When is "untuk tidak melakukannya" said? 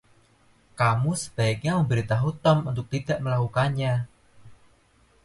2.71-3.93